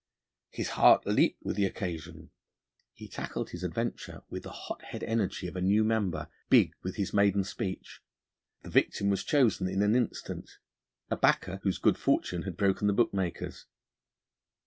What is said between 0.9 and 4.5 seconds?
leaped with the occasion: he tackled his adventure with